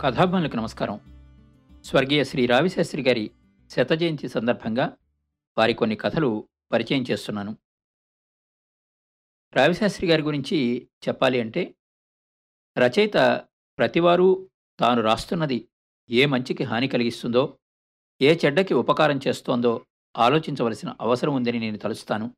[0.00, 1.00] కథాభిమానులకు నమస్కారం.
[1.84, 3.30] స్వర్గీయ శ్రీ రావిశాస్త్రి గారి
[3.70, 4.96] శత జయంతి సందర్భంగా
[5.58, 7.56] వారి కొన్ని కథలు పరిచయం చేస్తున్నాను.
[9.56, 11.74] రావిశాస్త్రి గారి గురించి చెప్పాలి అంటే
[12.78, 13.44] రచయిత
[13.78, 15.68] ప్రతివారు తాను రాస్తున్నది
[16.10, 17.58] ఏ మంచికి హాని కలిగిస్తుందో
[18.22, 19.86] ఏ చెడ్డకి ఉపకారం చేస్తోందో
[20.18, 22.34] ఆలోచించవలసిన అవసరం ఉందని నేను తలుస్తాను.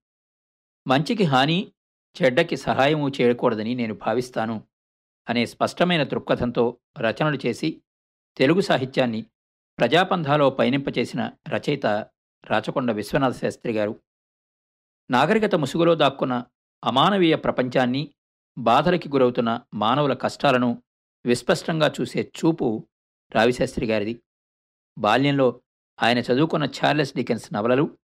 [0.86, 1.72] మంచికి హాని
[2.22, 4.71] చెడ్డకి సహాయము చేయకూడదని నేను భావిస్తాను.
[5.28, 7.82] అనే స్పష్టమైన దృక్పథంతో రచనలు చేసి
[8.36, 9.22] తెలుగు సాహిత్యాన్ని
[9.78, 11.86] ప్రజాపంధాలో పయనింపచేసిన రచయిత
[12.50, 14.00] రాచకొండ విశ్వనాథ శాస్త్రి గారు.
[15.10, 16.44] నాగరికత ముసుగులో దాక్కున్న
[16.84, 18.14] అమానవీయ ప్రపంచాన్ని
[18.58, 20.82] బాధలకి గురవుతున్న మానవుల కష్టాలను
[21.26, 22.88] విస్పష్టంగా చూసే చూపు
[23.34, 24.22] రావిశాస్త్రి గారిది.
[24.98, 25.60] బాల్యంలో
[26.02, 27.98] ఆయన చదువుకున్న చార్లెస్ డికెన్స్ నవలలు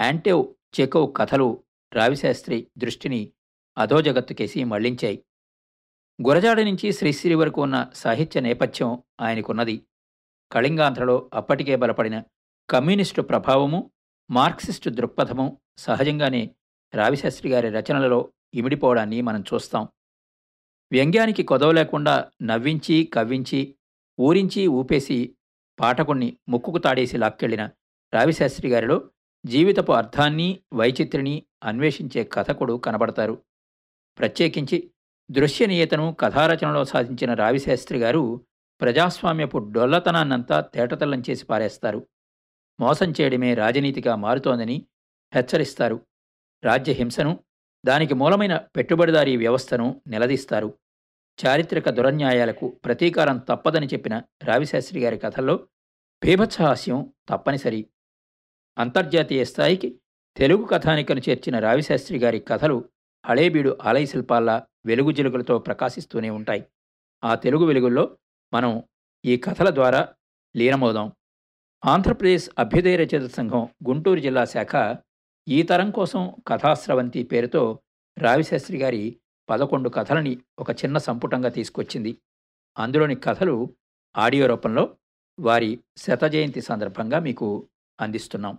[0.00, 3.32] యాంటేవ్ చెకోవ్ కథలు రావిశాస్త్రి దృష్టిని
[3.78, 5.24] అధోజగత్తుకేసి మళ్ళించాయి.
[6.28, 9.86] గురజాడ నుంచి శ్రీశ్రీ వరకు ఉన్న సాహిత్య నేపథ్యం ఆయనకున్నది.
[10.52, 12.22] కళింగాంధ్రలో అప్పటికే బలపడిన
[12.70, 13.90] కమ్యూనిస్టు ప్రభావము
[14.30, 16.50] మార్క్సిస్టు దృక్పథము సహజంగానే
[16.94, 19.88] రావిశాస్త్రి గారి రచనలలో ఇమిడిపోవడాన్ని మనం చూస్తాం.
[20.92, 23.74] వ్యంగ్యానికి కొదవ లేకుండా నవ్వించి కవ్వించి
[24.20, 25.36] ఊరించి ఊపేసి
[25.80, 27.70] పాఠకుణ్ణి ముక్కుకు తాడేసి లాక్కెళ్ళిన
[28.14, 29.10] రావిశాస్త్రి గారిలో
[29.46, 33.42] జీవితపు అర్థాన్ని వైచిత్రిని అన్వేషించే కథకుడు కనబడతారు.
[34.18, 34.90] ప్రత్యేకించి
[35.30, 38.46] దృశ్యనీయతను కథారచనలో సాధించిన రావిశాస్త్రి గారు
[38.80, 42.08] ప్రజాస్వామ్యపు డొల్లతనాన్నంతా తేటతల్లం చేసి పారేస్తారు.
[42.80, 44.86] మోసం చేయడమే రాజనీతిగా మారుతోందని
[45.34, 46.06] హెచ్చరిస్తారు.
[46.64, 47.38] రాజ్యహింసను
[47.86, 50.78] దానికి మూలమైన పెట్టుబడిదారీ వ్యవస్థను నిలదీస్తారు.
[51.46, 55.68] చారిత్రక దురన్యాయాలకు ప్రతీకారం తప్పదని చెప్పిన రావిశాస్త్రి గారి కథల్లో
[56.24, 57.86] బీభత్సహాస్యం తప్పనిసరి.
[58.78, 60.00] అంతర్జాతీయ స్థాయికి
[60.36, 62.88] తెలుగు కథానికను చేర్చిన రావిశాస్త్రి గారి కథలు
[63.26, 66.66] హళేబీడు ఆలయ శిల్పాల్లా వెలుగు జిలుగులతో ప్రకాశిస్తూనే ఉంటాయి.
[67.24, 68.18] ఆ తెలుగు వెలుగుల్లో
[68.54, 68.82] మనం
[69.24, 70.14] ఈ కథల ద్వారా
[70.56, 71.12] లీనమవుదాం.
[71.84, 74.96] ఆంధ్రప్రదేశ్ అభ్యుదయ రచయిత సంఘం గుంటూరు జిల్లా శాఖ
[75.48, 77.82] ఈ తరం కోసం కథాస్రవంతి పేరుతో
[78.18, 79.20] రావిశాస్త్రి గారి
[79.50, 82.18] పదకొండు కథలని ఒక చిన్న సంపుటంగా తీసుకొచ్చింది.
[82.78, 83.76] అందులోని కథలు
[84.16, 84.96] ఆడియో రూపంలో
[85.40, 87.68] వారి శత జయంతి సందర్భంగా మీకు
[88.00, 88.58] అందిస్తున్నాం.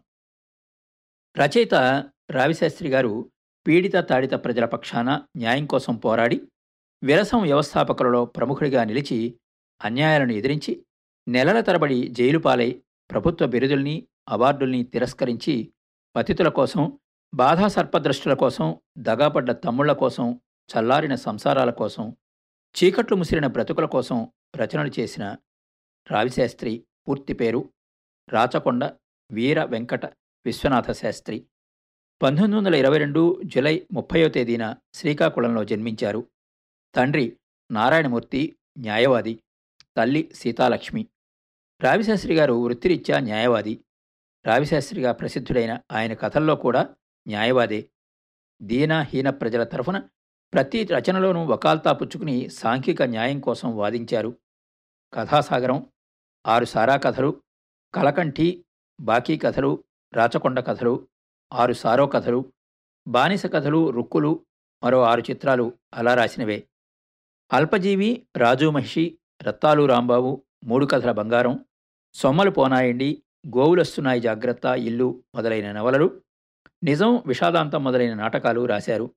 [1.38, 1.74] రచయిత
[2.32, 3.32] రావిశాస్త్రి గారు
[3.66, 6.38] పీడిత తాడిత ప్రజల పక్షాన న్యాయం కోసం పోరాడి
[7.04, 9.18] విరసం వ్యవస్థాపకులలో ప్రముఖుడిగా నిలిచి
[9.82, 10.74] అన్యాయాలను ఎదిరించి
[11.28, 12.70] నెలల తరబడి జైలు పాలై
[13.10, 13.96] ప్రభుత్వ బిరుదుల్ని
[14.30, 15.56] అవార్డుల్ని తిరస్కరించి
[16.16, 16.84] పతితుల కోసం
[17.34, 20.28] బాధా సర్పదృష్టుల కోసం దగాపడ్డ తమ్ముళ్ళ కోసం
[20.70, 22.06] చల్లారిన సంసారాల కోసం
[22.76, 24.20] చీకట్లు ముసిరిన బ్రతుకుల కోసం
[24.58, 25.24] రచనలు చేసిన
[26.08, 26.74] రావిశాస్త్రి
[27.08, 27.62] పూర్తి పేరు
[28.28, 28.84] రాచకొండ
[29.30, 30.06] వీర వెంకట
[30.46, 31.38] విశ్వనాథ శాస్త్రి
[32.22, 36.28] పంతొమ్మిది వందల ఇరవై రెండు జులై ముప్పయో తేదీన శ్రీకాకుళంలో జన్మించారు.
[36.96, 37.38] తండ్రి
[37.72, 39.44] నారాయణమూర్తి న్యాయవాది
[39.98, 41.08] తల్లి సీతాలక్ష్మి.
[41.82, 43.86] రావిశాస్త్రి గారు వృత్తిరీత్యా న్యాయవాది.
[44.46, 46.96] రావిశాస్త్రిగా ప్రసిద్ధుడైన ఆయన కథల్లో కూడా
[47.28, 47.90] న్యాయవాదే.
[48.62, 50.08] దీనహీన ప్రజల తరఫున
[50.54, 54.38] ప్రతి రచనలోనూ వకాల్తా పుచ్చుకుని సాంఘిక న్యాయం కోసం వాదించారు.
[55.14, 55.90] కథాసాగరం
[56.48, 57.42] ఆరు సారా కథలు
[57.96, 58.66] కలకంఠి
[59.02, 61.08] బాకీ కథలు రాచకొండ కథలు
[61.54, 62.54] ఆరు సారో కథలు
[63.08, 64.46] బానిస కథలు రుక్కులు
[64.84, 66.68] మరో ఆరు చిత్రాలు అలా రాసినవే.
[67.54, 71.66] అల్పజీవి రాజు మహిషి రత్తాలు రాంబాబు మూడు కథల బంగారం
[72.14, 76.22] సొమ్మలు పోనాయండి గోవులొస్తున్నాయి జాగ్రత్త ఇల్లు మొదలైన నవలలు
[76.84, 79.12] నిజం విషాదాంతం మొదలైన నాటకాలు రాశారు.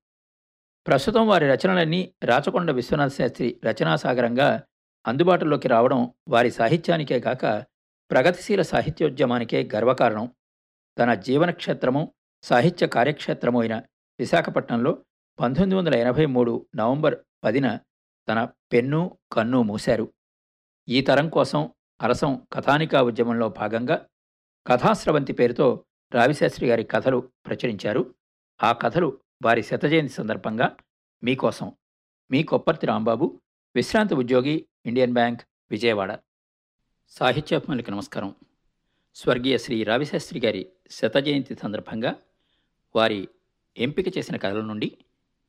[0.86, 4.62] ప్రస్తుతం వారి రచనలన్నీ రాచకొండ విశ్వనాథ శాస్త్రి రచనాసాగరంగా
[5.06, 7.64] అందుబాటులోకి రావడం వారి సాహిత్యానికే కాక
[8.10, 10.34] ప్రగతిశీల సాహిత్యోద్యమానికే గర్వకారణం.
[10.98, 13.82] తన జీవనక్షేత్రము సాహిత్య కార్యక్షేత్రము అయిన
[14.18, 15.04] విశాఖపట్నంలో
[15.40, 17.78] పంతొమ్మిది వందల ఎనభై మూడు నవంబర్ పదిన
[18.28, 20.12] తన పెన్ను కన్ను మూశారు.
[20.88, 24.06] ఈ తరం కోసం అరసం కథానికా ఉద్యమంలో భాగంగా
[24.66, 25.84] కథాస్రవంతి పేరుతో
[26.14, 28.14] రావిశాస్త్రి గారి కథలు ప్రచురించారు.
[28.62, 30.76] ఆ కథలు వారి శతజయంతి సందర్భంగా
[31.22, 31.72] మీకోసం.
[32.30, 33.40] మీ కొప్పర్తి రాంబాబు
[33.74, 35.40] విశ్రాంతి ఉద్యోగి ఇండియన్ బ్యాంక్
[35.70, 36.18] విజయవాడ.
[37.08, 38.34] సాహిత్యాభిమానులకు నమస్కారం.
[39.14, 42.14] స్వర్గీయ శ్రీ రావిశాస్త్రి గారి శతజయంతి సందర్భంగా
[42.96, 43.28] వారి
[43.76, 44.98] ఎంపిక చేసిన కథల నుండి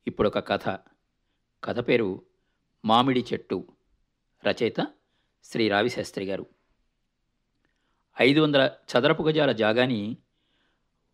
[0.06, 0.78] ఇప్పుడు ఒక కథ.
[1.64, 2.22] కథ పేరు
[2.84, 3.64] మామిడి చెట్టు.
[4.48, 4.86] రచయిత
[5.44, 6.46] శ్రీ రావిశాస్త్రి గారు.
[8.22, 10.16] ఐదు వందల చదరపు గజాల జాగాని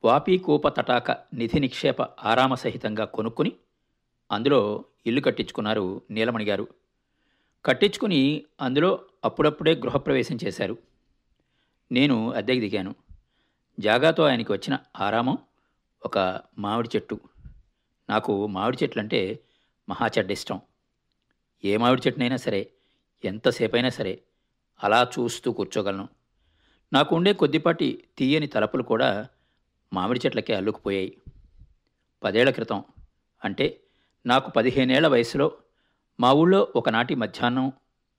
[0.05, 3.53] వాపీకూప తటాక నిధి నిక్షేప ఆరామ సహితంగా కొనుక్కుని
[4.33, 6.69] అందులో ఇల్లు కట్టించుకున్నారు నీలమణి గారు.
[7.65, 10.79] కట్టించుకుని అందులో అప్పుడప్పుడే గృహప్రవేశం చేశారు.
[11.93, 12.95] నేను అద్దెకి దిగాను.
[13.81, 15.39] జాగాతో ఆయనకి వచ్చిన ఆరామం
[16.05, 17.21] ఒక మామిడి చెట్టు.
[18.11, 19.41] నాకు మామిడి చెట్లంటే
[19.89, 20.61] మహా చెడ్డ ఇష్టం
[21.65, 22.71] ఏ మామిడి చెట్టునైనా సరే
[23.25, 24.23] ఎంతసేపైనా సరే
[24.85, 26.09] అలా చూస్తూ కూర్చోగలను.
[26.93, 29.29] నాకు ఉండే కొద్దిపాటి తీయని తలపులు కూడా
[29.93, 31.17] మామిడి చెట్లకే అల్లుకుపోయాయి.
[32.25, 32.85] పదేళ్ళ క్రితం
[33.45, 33.81] అంటే
[34.27, 35.53] నాకు పదిహేనేళ్ళ వయసులో
[36.21, 37.73] మా ఊళ్ళో ఒకనాటి మధ్యాహ్నం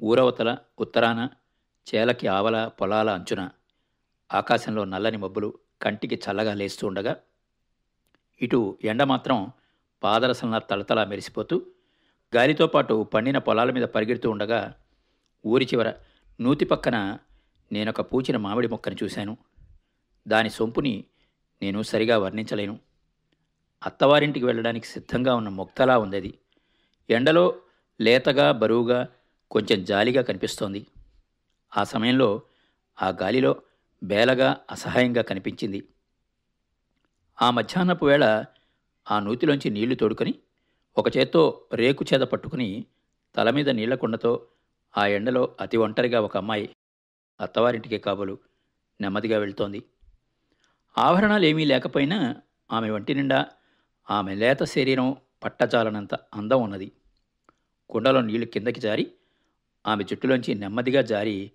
[0.04, 1.30] ఊరవతల ఉత్తరాన
[1.88, 3.50] చేలకి ఆవల పొలాల అంచున
[4.34, 7.16] ఆకాశంలో నల్లని మబ్బులు కంటికి చల్లగా లేస్తూ ఉండగా
[8.42, 9.52] ఇటు ఎండ మాత్రం
[10.04, 11.66] పాదరసలన తలతలా మెరిసిపోతూ
[12.36, 14.74] గాలితో పాటు పండిన పొలాల మీద పరిగెడుతూ ఉండగా
[15.46, 15.94] ఊరి చివర
[16.42, 17.18] నూతి పక్కన
[17.72, 19.38] నేనొక పూచిన మామిడి మొక్కను చూశాను.
[20.28, 21.06] దాని సొంపుని
[21.62, 22.80] నేను సరిగా వర్ణించలేను.
[23.86, 26.40] అత్తవారింటికి వెళ్ళడానికి సిద్ధంగా ఉన్న మొక్తలా ఉంది అది
[27.10, 27.56] ఎండలో
[28.02, 29.08] లేతగా బరువుగా
[29.52, 30.88] కొంచెం జాలిగా కనిపిస్తోంది.
[31.78, 32.42] ఆ సమయంలో
[33.02, 33.56] ఆ గాలిలో
[34.06, 35.80] బేలగా అసహాయంగా కనిపించింది.
[37.42, 38.26] ఆ మధ్యాహ్నపు వేళ
[39.12, 40.34] ఆ నూతిలోంచి నీళ్ళు తోడుకొని
[40.98, 41.44] ఒక చేత్తో
[41.74, 42.86] రేకు చేద పట్టుకుని
[43.36, 44.32] తల మీద నీళ్ళ కుండతో
[44.98, 46.70] ఆ ఎండలో అతి ఒంటరిగా ఒక అమ్మాయి
[47.42, 48.36] అత్తవారింటికి కాబోలు
[49.02, 49.80] నెమ్మదిగా వెళ్తోంది.
[50.98, 52.42] ఆభరణాలు ఏమీ లేకపోయినా
[52.72, 53.40] ఆమె వంటి నిండా
[54.10, 56.92] ఆమె లేత శరీరం పట్టజాలనంత అందం ఉన్నది.
[57.90, 59.06] కుండలో నీళ్ళు కిందకి జారి
[59.88, 61.52] ఆమె జుట్టులోంచి నెమ్మదిగా జారి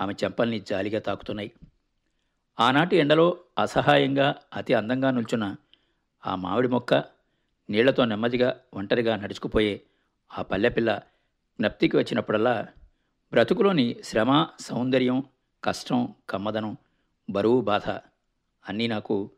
[0.00, 1.50] ఆమె చెంపల్ని జాలిగా తాకుతున్నాయి.
[2.58, 3.26] ఆనాటి ఎండలో
[3.58, 5.56] అసహాయంగా అతి అందంగా నిల్చున్న
[6.26, 6.94] ఆ మామిడి మొక్క
[7.70, 9.74] నీళ్ళతో నెమ్మదిగా ఒంటరిగా నడుచుకుపోయే
[10.30, 11.02] ఆ పల్లెపిల్ల
[11.58, 12.66] జ్ఞప్తికి వచ్చినప్పుడల్లా
[13.32, 15.24] బ్రతుకులోని శ్రమ సౌందర్యం
[15.64, 16.76] కష్టం కమ్మదనం
[17.30, 17.88] బరువు బాధ
[18.68, 19.30] అన్నీ నాకు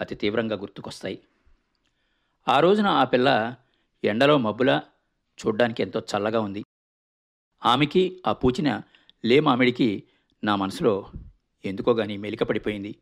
[0.00, 1.22] అతి తీవ్రంగా గుర్తుకొస్తాయి.
[2.48, 3.56] ఆ రోజున ఆ పిల్ల
[4.04, 4.82] ఎండలో మబ్బులా
[5.38, 6.62] చూడ్డానికి ఎంతో చల్లగా ఉంది.
[7.62, 8.82] ఆమెకి ఆ పూచిన
[9.24, 9.88] లే మామిడికి
[10.44, 10.94] నా మనసులో
[11.64, 12.92] ఎందుకో గాని మెలికపడిపోయింది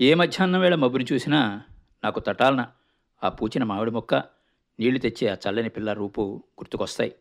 [0.00, 1.40] ఏ మధ్యాహ్నం వేళ మబ్బుని చూసినా
[2.04, 2.62] నాకు తటాలన
[3.22, 4.14] ఆ పూచిన మామిడి మొక్క
[4.78, 6.22] నీళ్ళు తెచ్చే ఆ చల్లని పిల్ల రూపు
[6.58, 7.12] గుర్తుకొస్తాయి.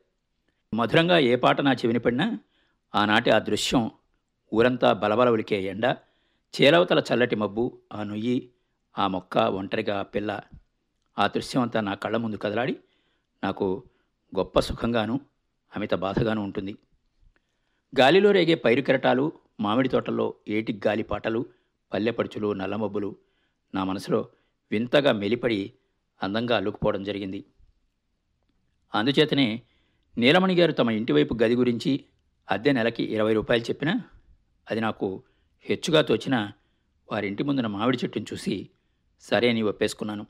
[0.74, 2.26] మధురంగా ఏ పాట నా చెవిని పడినా
[2.94, 3.84] ఆనాటి ఆ దృశ్యం
[4.52, 5.86] ఊరంతా బలబల ఉలికే ఎండ
[6.54, 7.64] చేలవతల చల్లటి మబ్బు
[7.94, 8.36] ఆ నొయ్యి
[8.96, 10.32] ఆ మొక్క ఒంటరిగా ఆ పిల్ల
[11.18, 12.76] ఆ దృశ్యం అంతా నా కళ్ళ ముందు కదలాడి
[13.44, 13.66] నాకు
[14.34, 15.16] గొప్ప సుఖంగాను
[15.74, 16.74] అమిత బాధగాను ఉంటుంది.
[17.94, 19.26] గాలిలో రేగే పైరు కెరటాలు
[19.60, 21.46] మామిడి తోటల్లో ఏటి గాలి పాటలు
[21.94, 23.16] పల్లెపడుచులు నల్లమబ్బులు.
[23.76, 24.30] నా మనసులో
[24.72, 25.74] వింతగా మెలిపడి
[26.24, 27.46] అందంగా అల్లుకుపోవడం జరిగింది.
[28.96, 29.62] అందుచేతనే
[30.18, 32.06] నీలమణి గారు తమ ఇంటివైపు గది గురించి
[32.52, 34.02] అద్దె నెలకి ఇరవై రూపాయలు చెప్పినా
[34.72, 35.24] అది నాకు
[35.62, 36.52] హెచ్చుగా తోచిన
[37.12, 38.70] వారింటి ముందున మామిడి చెట్టును చూసి
[39.22, 40.26] సరే అని ఒప్పేసుకున్నాను.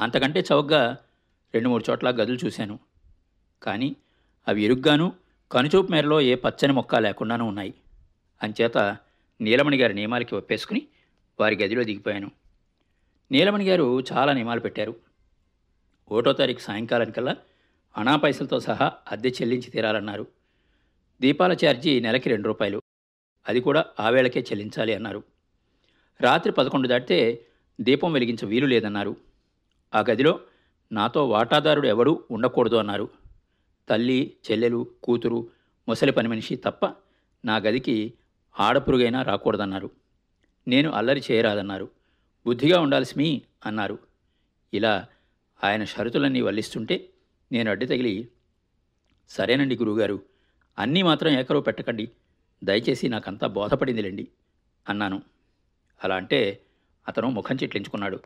[0.00, 0.98] అంతకంటే చౌకగా
[1.54, 2.78] రెండు మూడు చోట్ల గదులు చూశాను.
[3.62, 3.96] కానీ
[4.48, 5.12] అవి ఇరుగ్గాను
[5.52, 7.74] కనుచూపు మేరలో ఏ పచ్చని మొక్క లేకుండానూ ఉన్నాయి.
[8.42, 8.78] అంచేత
[9.40, 10.86] నీలమణి గారి నియమాలకి ఒప్పేసుకుని
[11.40, 12.30] వారి గదిలో దిగిపోయాను.
[13.32, 14.96] నీలమణి గారు చాలా నియమాలు పెట్టారు.
[16.10, 17.36] ఒకటో తారీఖు సాయంకాలానికల్లా
[17.96, 20.26] అనా పైసలతో సహా అద్దె చెల్లించి తీరాలన్నారు.
[21.20, 22.82] దీపాల ఛార్జీ నెలకి రెండు రూపాయలు.
[23.48, 25.22] అది కూడా ఆ వేళకే చెల్లించాలి అన్నారు.
[26.20, 27.46] రాత్రి పదకొండు దాటితే
[27.80, 29.16] దీపం వెలిగించ వీలు లేదన్నారు.
[29.94, 30.40] ఆ గదిలో
[30.92, 33.08] నాతో వాటాదారుడు ఎవడూ ఉండకూడదు అన్నారు.
[33.88, 35.48] తల్లి చెల్లెలు కూతురు
[35.88, 36.94] ముసలి పని మనిషి తప్ప
[37.44, 38.14] నా గదికి
[38.60, 39.90] ఆడపురుగైనా రాకూడదన్నారు.
[40.68, 41.90] నేను అల్లరి చేయరాదన్నారు.
[42.46, 43.98] బుద్ధిగా ఉండాల్సిమి అన్నారు.
[44.74, 45.06] ఇలా
[45.64, 47.10] ఆయన షరతులన్నీ వల్లిస్తుంటే
[47.52, 48.28] నేను అడ్డు తగిలి
[49.28, 50.22] సరేనండి గురువుగారు
[50.78, 52.10] అన్నీ మాత్రం ఏకరో పెట్టకండి.
[52.64, 54.28] దయచేసి నాకంతా బోధపడిందిలేండి
[54.88, 55.22] అన్నాను.
[56.04, 56.62] అలా అంటే
[57.08, 58.20] అతను ముఖం చిట్లించుకున్నాడు.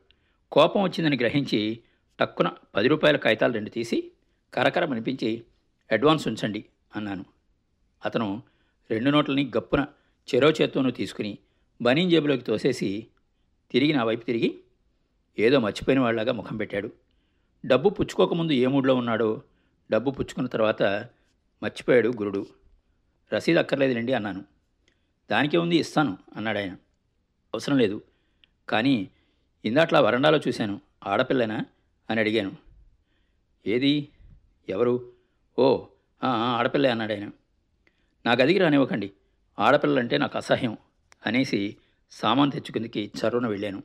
[0.52, 1.82] కోపం వచ్చిందని గ్రహించి
[2.20, 4.12] టక్కున పది రూపాయల కాగితాలు రెండు తీసి
[4.54, 5.44] కరకర మనిపించి
[5.92, 6.64] అడ్వాన్స్ ఉంచండి
[6.96, 7.24] అన్నాను.
[8.04, 8.42] అతను
[8.90, 9.86] రెండు నోట్లని గప్పున
[10.34, 11.38] చెరో చేత్తోనూ తీసుకుని
[11.82, 13.06] బనీన్ జేబులోకి తోసేసి
[13.70, 14.60] తిరిగి నా వైపు తిరిగి
[15.38, 16.92] ఏదో మర్చిపోయిన వాళ్ళలాగా ముఖం పెట్టాడు.
[17.66, 19.42] డబ్బు పుచ్చుకోకముందు ఏ మూడ్లో ఉన్నాడో
[19.90, 20.82] డబ్బు పుచ్చుకున్న తర్వాత
[21.62, 22.46] మర్చిపోయాడు గురుడు.
[23.34, 24.44] రసీదు అక్కర్లేదులేండి అన్నాను.
[25.30, 26.72] దానికే ఉంది ఇస్తాను అన్నాడు ఆయన.
[27.54, 28.02] అవసరం లేదు.
[28.68, 29.08] కానీ
[29.64, 30.80] ఇందాట్లా వరండాలో చూశాను.
[31.06, 31.64] ఆడపిల్లనా
[32.10, 32.52] అని అడిగాను.
[33.66, 34.08] ఏది?
[34.68, 35.12] ఎవరు?
[35.58, 35.86] ఓ
[36.24, 37.30] ఆడపిల్లే అన్నాడు ఆయన.
[38.26, 39.10] నా గదికి రానివ్వకండి.
[39.58, 40.78] ఆడపిల్లలంటే నాకు అసహ్యం
[41.26, 41.76] అనేసి
[42.10, 43.82] సామాన్ తెచ్చుకుందికి చర్రున వెళ్ళాను.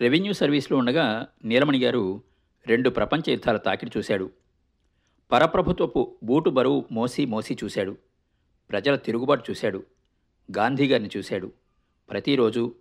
[0.00, 2.22] రెవెన్యూ సర్వీస్లో ఉండగా నీలమణి గారు
[2.66, 4.30] రెండు ప్రపంచ యుద్ధాల తాకిడి చూశాడు.
[5.32, 7.96] పరప్రభుత్వపు బూటు బరువు మోసి మోసి చూశాడు.
[8.70, 9.82] ప్రజల తిరుగుబాటు చూశాడు.
[10.56, 11.52] గాంధీ గారిని చూశాడు.
[12.10, 12.74] ప్రతిరోజు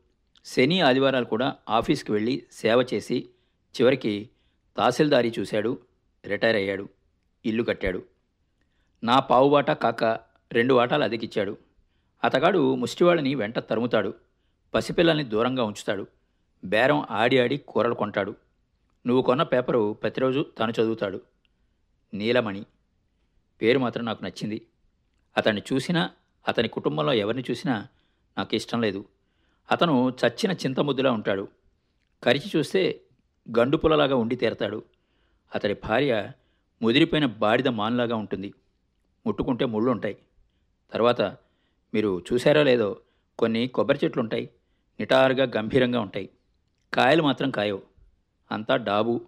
[0.45, 3.29] శని ఆదివారాలు కూడా ఆఫీస్కి వెళ్ళి సేవ చేసి
[3.81, 4.29] చివరికి
[4.77, 5.79] తహసీల్దారీ చూశాడు
[6.25, 6.89] రిటైర్ అయ్యాడు
[7.45, 8.03] ఇల్లు కట్టాడు.
[9.03, 11.57] నా పావుబాట కాక రెండు వాటాలు అదికిచ్చాడు
[12.23, 14.13] అతగాడు ముష్టివాళ్ళని వెంట తరుముతాడు.
[14.73, 16.07] పసిపిల్లల్ని దూరంగా ఉంచుతాడు.
[16.63, 18.35] బేరం ఆడి ఆడి కూరలు కొంటాడు.
[19.07, 21.21] నువ్వు కొన్న పేపరు ప్రతిరోజు తను చదువుతాడు.
[22.13, 22.65] నీలమణి.
[23.61, 24.67] పేరు మాత్రం నాకు నచ్చింది.
[25.37, 26.09] అతన్ని చూసినా
[26.47, 27.87] అతని కుటుంబంలో ఎవరిని చూసినా
[28.37, 29.05] నాకు ఇష్టం లేదు.
[29.71, 31.47] అతను చచ్చిన చింతముద్దులా ఉంటాడు.
[32.23, 33.01] కరిచి చూస్తే
[33.59, 34.83] గండు పుల్లలాగా ఉండి తీరతాడు.
[35.55, 36.31] అతడి భార్య
[36.81, 38.53] ముదిరిపోయిన బాడిద మాన్లాగా ఉంటుంది.
[39.27, 40.17] ముట్టుకుంటే ముళ్ళు ఉంటాయి
[40.93, 41.21] తర్వాత
[41.93, 43.01] మీరు చూశారో లేదో
[43.39, 44.49] కొన్ని కొబ్బరి చెట్లు ఉంటాయి
[44.99, 46.29] నిటారుగా గంభీరంగా ఉంటాయి.
[46.93, 47.81] కాయలు మాత్రం కాయవు.
[48.51, 49.21] అంతా డాబు.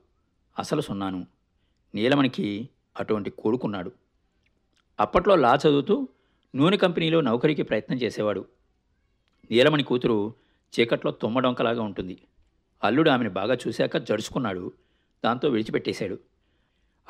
[0.59, 1.27] అసలు సున్నాను.
[1.95, 3.91] నీలమణికి అటువంటి కోడుకున్నాడు.
[4.99, 6.07] అప్పట్లో లా చదువుతూ
[6.55, 8.45] నూనె కంపెనీలో నౌకరికి ప్రయత్నం చేసేవాడు.
[9.51, 10.33] నీలమణి కూతురు
[10.79, 12.21] చీకట్లో తుమ్మడొంకలాగా ఉంటుంది.
[12.83, 14.73] అల్లుడు ఆమెను బాగా చూశాక జడుచుకున్నాడు.
[15.25, 16.19] దాంతో విడిచిపెట్టేశాడు.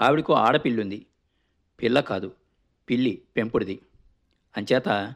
[0.02, 1.06] ఆవిడకు ఆడపిల్లుంది.
[1.82, 2.32] పిల్ల కాదు.
[2.90, 3.80] పిల్లి పెంపుడిది.
[4.58, 5.14] అంచేత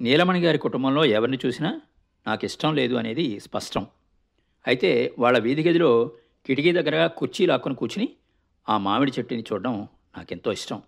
[0.00, 1.80] నీలమణి గారి కుటుంబంలో ఎవరిని చూసినా
[2.26, 3.86] నాకు ఇష్టం లేదు అనేది స్పష్టం.
[4.66, 6.12] అయితే వాళ్ళ వీధి గదిలో
[6.46, 8.08] కిటికీ దగ్గర కుర్చీ లాక్కొని కూర్చుని
[8.68, 10.82] ఆ మామిడి చెట్టుని చూడడం నాకెంతో ఇష్టం.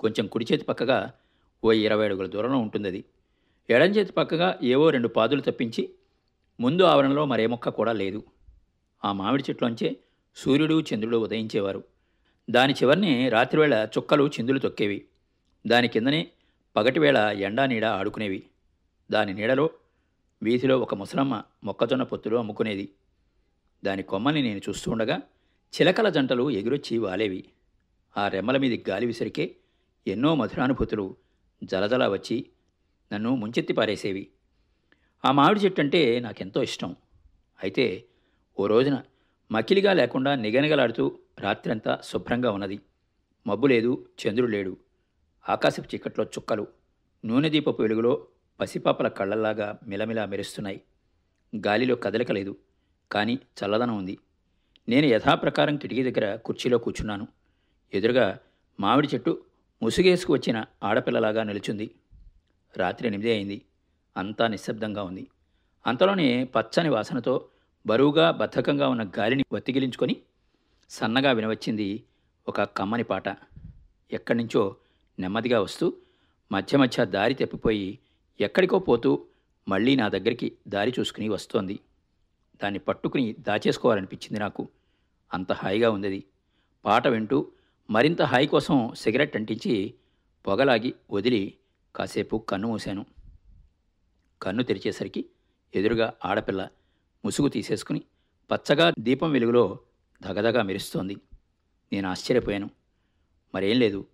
[0.00, 1.12] కొంచెం కుడి చేతి పక్కగా
[1.64, 3.04] ఓ ఇరవై అడుగుల దూరంలో ఉంటుంది అది
[3.70, 5.90] ఎడం చేతి పక్కగా ఏవో రెండు పాదులు తప్పించి
[6.60, 8.22] ముందు ఆవరణలో మరే మొక్క కూడా లేదు.
[9.04, 9.96] ఆ మామిడి చెట్లోంచే
[10.36, 11.84] సూర్యుడు చంద్రుడు ఉదయించేవారు.
[12.50, 15.04] దాని చివరిని రాత్రివేళ చుక్కలు చిందులు తొక్కేవి.
[15.66, 16.30] దాని కిందనే
[16.76, 18.46] పగటివేళ ఎండా నీడ ఆడుకునేవి.
[19.10, 19.70] దాని నీడలో
[20.42, 22.92] వీధిలో ఒక ముసలమ్మ మొక్కజొన్న పొత్తులు అమ్ముకునేది.
[23.84, 25.16] దాని కొమ్మల్ని నేను చూస్తూ ఉండగా
[25.74, 27.44] చిలకల జంటలు ఎగురొచ్చి వాలేవి.
[28.16, 29.56] ఆ రెమ్మల మీది గాలి విసిరికే
[30.06, 31.16] ఎన్నో మధురానుభూతులు
[31.64, 32.46] జలజలా వచ్చి
[33.12, 34.28] నన్ను ముంచెత్తి పారేసేవి.
[35.24, 36.96] ఆ మామిడి చెట్టు అంటే నాకెంతో ఇష్టం.
[37.62, 38.04] అయితే
[38.60, 39.02] ఓ రోజున
[39.52, 42.80] మకిలిగా లేకుండా నిగనిగలాడుతూ రాత్రంతా శుభ్రంగా ఉన్నది.
[43.46, 44.76] మబ్బు లేదు చంద్రుడు లేడు.
[45.48, 46.66] ఆకాశపు చీకట్లో చుక్కలు
[47.24, 48.26] నూనెదీపపు వెలుగులో
[48.60, 50.80] పసిపాపల కళ్ళల్లాగా మిలమిలా మెరుస్తున్నాయి.
[51.66, 52.56] గాలిలో కదలిక లేదు
[53.12, 54.18] కానీ చల్లదనం ఉంది.
[54.88, 57.28] నేను యథాప్రకారం కిటికీ దగ్గర కుర్చీలో కూర్చున్నాను.
[57.94, 58.38] ఎదురుగా
[58.80, 59.44] మామిడి చెట్టు
[59.82, 61.90] ముసుగేసుకు వచ్చిన ఆడపిల్లలాగా నిలుచుంది.
[62.76, 63.62] రాత్రి ఎనిమిది అయింది.
[64.16, 65.26] అంతా నిశ్శబ్దంగా ఉంది.
[65.86, 67.48] అంతలోనే పచ్చని వాసనతో
[67.86, 70.16] బరువుగా బద్ధకంగా ఉన్న గాలిని వత్తిగిలించుకొని
[70.90, 72.04] సన్నగా వినవచ్చింది
[72.48, 73.28] ఒక కమ్మని పాట.
[74.12, 74.76] ఎక్కడి నుంచో
[75.20, 75.96] నెమ్మదిగా వస్తూ
[76.52, 77.98] మధ్య మధ్య దారి తప్పిపోయి
[78.40, 79.26] ఎక్కడికో పోతూ
[79.68, 81.80] మళ్ళీ నా దగ్గరికి దారి చూసుకుని వస్తోంది.
[82.62, 84.68] దాన్ని పట్టుకుని దాచేసుకోవాలనిపించింది నాకు.
[85.34, 86.24] అంత హాయిగా ఉంది
[86.84, 87.52] పాట వింటూ
[87.90, 89.94] మరింత హాయి కోసం సిగరెట్ అంటించి
[90.46, 91.54] పొగలాగి వదిలి
[91.96, 93.06] కాసేపు కన్ను మూశాను.
[94.42, 95.26] కన్ను తెరిచేసరికి
[95.74, 96.68] ఎదురుగా ఆడపిల్ల
[97.24, 98.02] ముసుగు తీసేసుకుని
[98.50, 99.78] పచ్చగా దీపం వెలుగులో
[100.22, 101.16] దగదగా మెరుస్తోంది.
[101.92, 102.70] నేను ఆశ్చర్యపోయాను.
[103.54, 104.06] మరేం లేదు.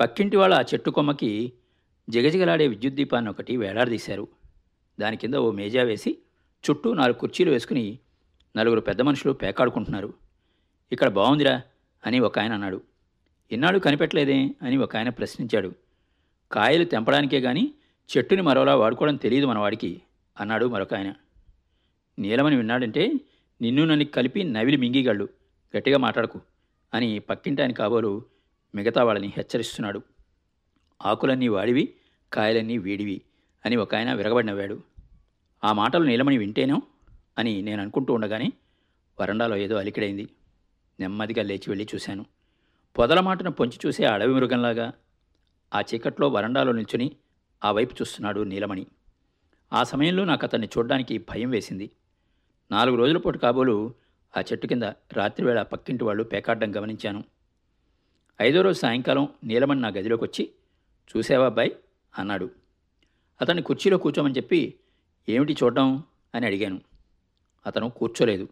[0.00, 1.52] పక్కింటి వాళ్ళ ఆ చెట్టు కొమ్మకి
[2.08, 4.28] జిగజిగలాడే విద్యుత్ దీపాన్ని ఒకటి వేలాడదీశారు
[5.00, 6.18] దాని కింద ఓ మేజా వేసి
[6.64, 7.98] చుట్టూ నాలుగు కుర్చీలు వేసుకుని
[8.56, 10.14] నలుగురు పెద్ద మనుషులు పేకాడుకుంటున్నారు.
[10.92, 11.62] ఇక్కడ బాగుందిరా
[12.06, 12.80] అని ఒక ఆయన అన్నాడు.
[13.52, 15.72] ఇన్నాళ్ళు కనిపెట్టలేదే అని ఒక ఆయన ప్రశ్నించాడు.
[16.52, 17.74] కాయలు తెంపడానికే గాని
[18.16, 20.02] చెట్టుని మరోలా వాడుకోవడం తెలియదు మనవాడికి
[20.40, 21.14] అన్నాడు మరొక ఆయన.
[22.18, 23.12] నీలమని విన్నాడంటే
[23.60, 25.28] నిన్ను నన్ను కలిపి నవిలి మింగిగాళ్ళు
[25.76, 26.40] గట్టిగా మాట్లాడకు
[26.94, 28.22] అని పక్కింటి ఆయన కాబోలు
[28.74, 30.02] మిగతా వాళ్ళని హెచ్చరిస్తున్నాడు.
[31.02, 31.94] ఆకులన్నీ వాడివి
[32.32, 33.22] కాయలన్నీ వీడివి
[33.66, 34.82] అని ఒక ఆయన విరగబడి నవ్వాడు.
[35.64, 36.82] ఆ మాటలు నీలమణి వింటేనో
[37.38, 38.52] అని నేను అనుకుంటూ ఉండగానే
[39.20, 40.28] వరండాలో ఏదో అలికిడైంది.
[41.00, 42.26] నెమ్మదిగా లేచి వెళ్ళి చూశాను.
[42.98, 44.92] పొదల మాటను పొంచి చూసే అడవి మృగంలాగా
[45.74, 47.16] ఆ చీకట్లో వరండాలో నిల్చుని
[47.64, 48.86] ఆ వైపు చూస్తున్నాడు నీలమణి.
[49.72, 51.90] ఆ సమయంలో నాకు అతన్ని చూడ్డానికి భయం వేసింది.
[52.70, 53.94] నాలుగు రోజుల పాటు కాబోలు
[54.36, 57.24] ఆ చెట్టు కింద రాత్రివేళ పక్కింటి వాళ్ళు పేకాడడం గమనించాను.
[58.42, 60.50] ఐదో రోజు సాయంకాలం నీలమణి నా గదిలోకి వచ్చి
[61.16, 61.76] చూసావా అబ్బాయి?
[62.18, 62.50] అన్నాడు.
[63.40, 64.74] అతన్ని కుర్చీలో కూర్చోమని చెప్పి
[65.28, 66.04] ఏమిటి చూడడం?
[66.34, 66.80] అని అడిగాను.
[67.66, 68.48] అతను కూర్చోలేదు.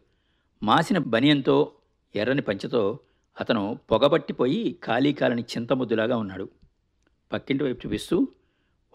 [0.62, 1.72] మాసిన బనియంతో
[2.16, 2.98] ఎర్రని పంచతో
[3.40, 6.48] అతను పొగబట్టిపోయి ఖాళీ కాలని చింతముద్దులాగా ఉన్నాడు.
[7.32, 8.18] పక్కింటి వైపు చూపిస్తూ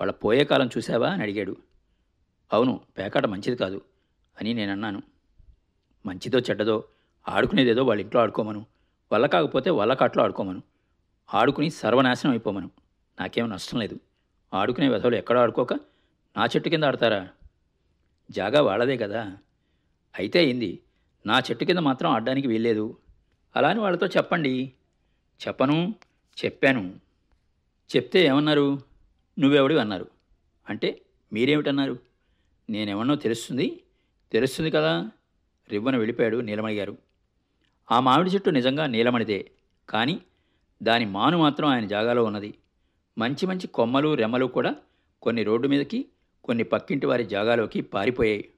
[0.02, 1.10] వాళ్ళ పోయే కాలం చూసావా?
[1.10, 1.58] అని అడిగాడు.
[2.54, 3.82] అవును పేకాట మంచిది కాదు
[4.42, 5.02] అని నేను అన్నాను
[6.06, 6.84] మంచిదో చెడ్డదో
[7.28, 8.66] ఆడుకునేదేదో వాళ్ళ ఇంట్లో ఆడుకోమను.
[9.14, 10.62] వల్ల కాకపోతే వల్ల కాట్లో ఆడుకోమను.
[11.34, 12.72] ఆడుకుని సర్వనాశనం అయిపోమను
[13.20, 14.00] నాకేం నష్టం లేదు.
[14.54, 15.74] ఆడుకునే వెధవులు ఎక్కడ ఆడుకోక
[16.38, 17.30] నా చెట్టు కింద ఆడతారా?
[18.32, 19.38] జాగా వాళ్ళదే కదా.
[20.18, 20.80] అయితే అయింది
[21.26, 22.98] నా చెట్టు కింద మాత్రం ఆడడానికి వీల్లేదు.
[23.56, 24.72] అలా అని వాళ్ళతో చెప్పండి.
[25.48, 25.96] చెప్పను
[26.46, 27.00] చెప్పాను.
[27.96, 28.82] చెప్తే ఏమన్నారు?
[29.40, 30.08] నువ్వెవడివి అన్నారు.
[30.70, 31.02] అంటే
[31.34, 32.00] మీరేమిటన్నారు?
[32.70, 33.84] నేనేమన్నో తెలుస్తుంది.
[34.32, 35.12] తెలుస్తుంది కదా.
[35.72, 36.98] రివ్వన వెళ్ళిపోయాడు నీలమణి గారు.
[37.92, 39.52] ఆ మామిడి చెట్టు నిజంగా నీలమణిదే.
[39.90, 40.22] కానీ
[40.84, 42.54] దాని మాను మాత్రం ఆయన జాగాలో ఉన్నది.
[43.18, 44.76] మంచి మంచి కొమ్మలు రెమ్మలు కూడా
[45.22, 46.06] కొన్ని రోడ్డు మీదకి
[46.44, 48.50] కొన్ని పక్కింటి వారి జాగాలోకి పారిపోయాయి.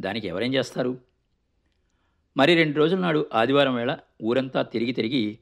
[0.00, 0.98] దానికి ఎవరేం చేస్తారు?
[2.36, 5.38] మరి రెండు రోజుల నాడు ఆదివారం వేళ ఊరంతా తిరిగి తిరిగి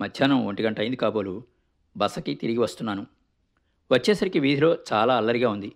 [0.00, 1.42] మధ్యాహ్నం ఒంటి గంట అయింది కాబోలు
[1.96, 3.06] బసకి తిరిగి వస్తున్నాను.
[3.92, 5.72] వచ్చేసరికి వీధిలో చాలా అల్లరిగా ఉంది.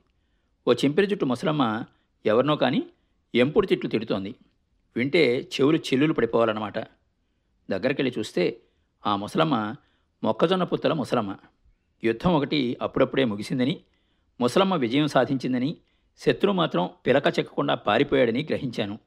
[0.69, 1.85] ఓ చింపిరి జుట్టు ముసలమ్మ
[2.27, 2.87] ఎవరినో కానీ
[3.35, 4.35] ఎంపుడు తిట్లు తిడుతోంది.
[4.97, 6.79] వింటే చెవులు చిల్లులు పడిపోవాలన్నమాట.
[7.71, 8.61] దగ్గరికెళ్ళి చూస్తే
[9.07, 9.75] ఆ ముసలమ్మ
[10.25, 11.37] మొక్కజొన్న పుత్తల ముసలమ్మ.
[12.05, 13.81] యుద్ధం ఒకటి అప్పుడప్పుడే ముగిసిందని
[14.41, 15.77] ముసలమ్మ విజయం సాధించిందని
[16.19, 18.99] శత్రువు మాత్రం పిలక చెక్కకుండా పారిపోయాడని గ్రహించాను.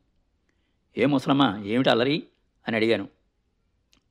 [0.97, 2.23] ఏ ముసలమ్మ ఏమిటి అల్లరి?
[2.67, 3.07] అని అడిగాను.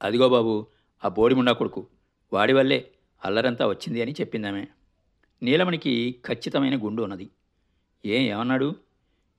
[0.03, 0.67] అదిగో బాబు
[1.05, 1.87] ఆ బోడిముండా కొడుకు
[2.33, 2.91] వాడి వల్లే
[3.25, 4.69] అల్లరంతా వచ్చింది అని చెప్పిందామే.
[5.43, 7.31] నీలమణికి ఖచ్చితమైన గుండు ఉన్నది.
[8.07, 8.75] ఏం ఏమన్నాడు?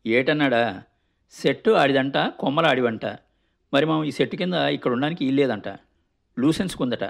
[0.05, 0.83] ఏటన్నాడా?
[1.31, 3.05] సెట్టు ఆడిదంట కొమ్మలు ఆడివంట.
[3.73, 5.67] మరి మనం ఈ సెట్టు కింద ఇక్కడ ఉండడానికి ఇల్లేదంట.
[6.39, 7.03] లూసెన్స్కుందట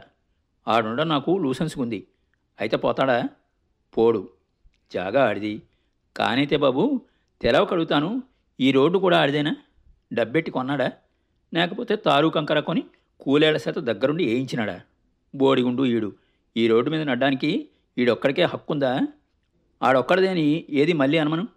[0.67, 2.07] ఆడుండ నాకు లూసెన్స్కుంది
[2.59, 3.29] అయితే పోతాడా?
[3.97, 4.29] పోడు.
[4.93, 5.61] జాగా ఆడిది.
[6.17, 7.01] కానైతే బాబు
[7.41, 8.23] తెలవ కడుగుతాను.
[8.59, 9.55] ఈ రోడ్డు కూడా ఆడిదేనా?
[10.13, 10.91] డబ్బెట్టి కొన్నాడా?
[11.53, 12.83] లేకపోతే తారు కంకర కొని
[13.19, 14.81] కూలేళ్ళ శాత దగ్గరుండి వేయించినాడా
[15.35, 16.13] బోడిగుండు ఈడు.
[16.57, 18.99] ఈ రోడ్డు మీద నడ్డానికి ఈడొక్కడికే హక్కుందా?
[19.83, 21.47] ఆడొక్కడిదేని ఏది మళ్ళీ అనమను?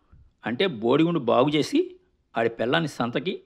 [0.47, 1.97] అంటే బోడిగుండు బాగు చేసి
[2.37, 3.41] ఆడి పిల్లాన్ని సంతకి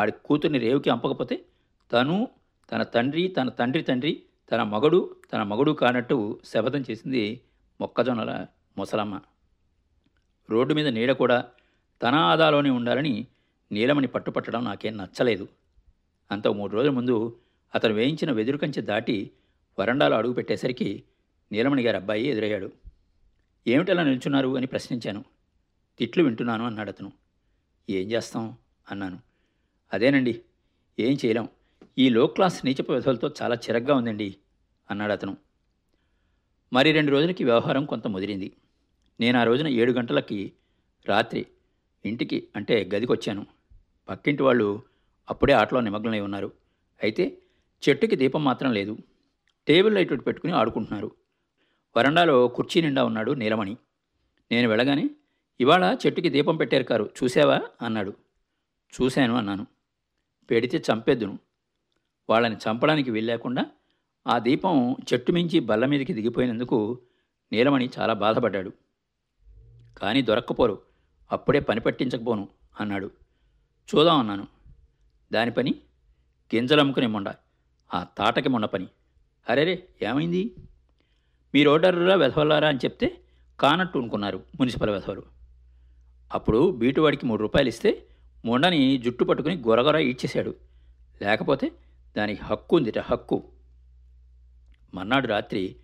[0.00, 1.44] ఆడి కూతుర్ని రేవుకి అంపకపోతే
[1.92, 2.28] తను
[2.72, 7.40] తన తండ్రి తన తండ్రి తండ్రి తన మగడు తన మగడు కానట్టు శపథం చేసింది
[7.80, 8.46] మొక్కజొన్నల
[8.78, 9.20] ముసలమ్మ.
[10.50, 11.44] రోడ్డు మీద నీడ కూడా
[12.02, 13.26] తన ఆదాలోనే ఉండాలని
[13.72, 15.48] నీలమణి పట్టుపట్టడం నాకేం నచ్చలేదు.
[16.30, 17.40] అంత మూడు రోజుల ముందు
[17.74, 19.30] అతను వేయించిన వెదురు కంచె దాటి
[19.78, 21.02] వరండాలో అడుగు పెట్టేసరికి
[21.52, 22.72] నీలమణి గారి అబ్బాయి ఎదురయ్యాడు.
[23.66, 24.56] ఏమిటలా నిల్చున్నారు?
[24.56, 25.24] అని ప్రశ్నించాను.
[25.98, 27.12] తిట్లు వింటున్నాను అన్నాడు అతను
[27.90, 28.56] ఏం చేస్తాం?
[28.90, 29.18] అన్నాను.
[29.92, 30.40] అదేనండి
[30.98, 31.48] ఏం చేయలేం.
[31.98, 34.36] ఈ లో క్లాస్ నీచపు విధులతో చాలా చిరగ్గా ఉందండి
[34.90, 35.36] అన్నాడు అతను.
[36.72, 38.52] మరి రెండు రోజులకి వ్యవహారం కొంత ముదిరింది.
[39.20, 40.52] నేను ఆ రోజున ఏడు గంటలకి
[41.08, 41.46] రాత్రి
[42.04, 43.46] ఇంటికి అంటే గదికొచ్చాను.
[44.08, 44.82] పక్కింటి వాళ్ళు
[45.30, 46.52] అప్పుడే ఆటలో నిమగ్నమై ఉన్నారు.
[47.02, 47.38] అయితే
[47.88, 48.98] చెట్టుకి దీపం మాత్రం లేదు.
[49.68, 51.10] టేబుల్ లైట్ పెట్టుకుని ఆడుకుంటున్నారు.
[51.96, 53.76] వరండాలో కుర్చీ నిండా ఉన్నాడు నీలమణి.
[54.50, 55.10] నేను వెళ్ళగానే
[55.60, 57.60] ఇవాళ చెట్టుకి దీపం పెట్టారు కారు చూసావా?
[57.82, 58.14] అన్నాడు.
[59.02, 59.66] చూశాను అన్నాను.
[60.50, 61.38] పెడితే చంపేద్దును.
[62.30, 63.66] వాళ్ళని చంపడానికి వెళ్ళకుండా
[64.26, 66.98] ఆ దీపం చెట్టు మించి బల్ల మీదకి దిగిపోయినందుకు
[67.52, 68.72] నీలమణి చాలా బాధపడ్డాడు.
[69.98, 70.78] కానీ దొరక్కపోరు.
[71.32, 72.48] అప్పుడే పని పట్టించకపోను
[72.80, 73.10] అన్నాడు.
[73.94, 74.46] చూద్దాం అన్నాను.
[75.32, 75.74] దాని పని?
[76.54, 77.34] గింజలమ్ముకునే మొండ.
[77.94, 78.86] ఆ తాటకి మొండ పని.
[79.48, 80.54] అరేరే ఏమైంది?
[81.54, 83.18] మీరు ఓడర్రా వెధవలారా అని చెప్తే
[83.60, 85.22] కానట్టు అనుకున్నారు మున్సిపల్ వెధవలు.
[86.34, 88.06] అప్పుడు బీటువాడికి మూడు రూపాయలు ఇస్తే
[88.44, 90.54] మొండని జుట్టు పట్టుకుని గొరగొర ఇచ్చేశాడు
[91.22, 91.72] లేకపోతే
[92.16, 93.44] దానికి హక్కు ఉందిట హక్కు.
[94.94, 95.76] మర్నాడు రాత్రి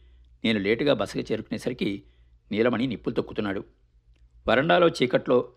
[0.45, 2.03] నేను లేటుగా బసకి చేరుకునేసరికి
[2.53, 3.65] నీలమణి నిప్పులు తొక్కుతున్నాడు.
[4.49, 5.53] వరండాలో చీకట్లో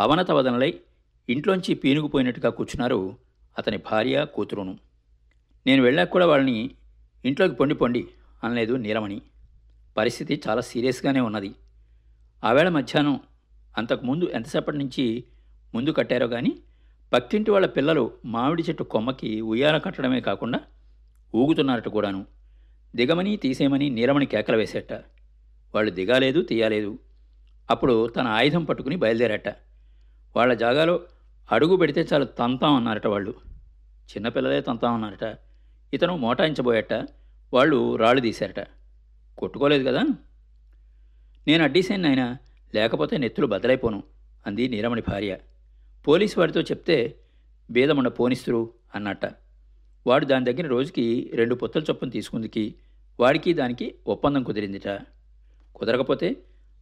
[0.00, 0.80] అవనతవదనలై
[1.28, 3.16] ఇంట్లోంచి పీనుగుపోయినట్టుగా కూర్చున్నారు
[3.58, 4.78] అతని భార్య కూతురును.
[5.66, 6.70] నేను వెళ్ళాక కూడా వాళ్ళని
[7.24, 8.08] ఇంట్లోకి పొండి పొండి
[8.44, 9.22] అనలేదు నీలమణి.
[9.96, 11.54] పరిస్థితి చాలా సీరియస్గానే ఉన్నది.
[12.44, 13.20] ఆవేళ మధ్యాహ్నం
[13.78, 15.24] అంతకుముందు ఎంతసేపటి నుంచి
[15.74, 16.58] ముందు కట్టారో కానీ
[17.16, 20.60] పక్కింటి వాళ్ళ పిల్లలు మామిడి చెట్టు కొమ్మకి ఉయ్యాల కట్టడమే కాకుండా
[21.34, 22.26] ఊగుతున్నారట కూడాను.
[22.96, 24.92] దిగమని తీసేయమని నీరమణి కేకలు వేసేట.
[25.74, 26.98] వాళ్ళు దిగాలేదు తీయలేదు.
[27.70, 29.48] అప్పుడు తన ఆయుధం పట్టుకుని బయలుదేరట.
[30.36, 31.00] వాళ్ళ జాగాలో
[31.52, 33.34] అడుగు పెడితే చాలు తంతాం అన్నారట వాళ్ళు.
[34.10, 35.38] చిన్నపిల్లలే తంతాం అన్నారట.
[35.94, 36.92] ఇతను మోటాయించబోయట.
[37.54, 38.66] వాళ్ళు రాళ్ళు తీశారట.
[39.38, 40.02] కొట్టుకోలేదు కదా.
[41.46, 42.36] నేను అడ్డీసాను నాయన.
[42.74, 44.02] లేకపోతే నెత్తులు బద్దలైపోను
[44.46, 45.38] అంది నీరమణి భార్య.
[46.08, 47.16] పోలీసు వాడితో చెప్తే
[47.70, 49.24] భేదమున్న పోనిస్తురు అన్నట్ట.
[50.06, 52.74] వాడు దాని దగ్గర రోజుకి రెండు పొత్తల చొప్పున తీసుకుందికి
[53.20, 54.98] వాడికి దానికి ఒప్పందం కుదిరిందిట.
[55.74, 56.36] కుదరకపోతే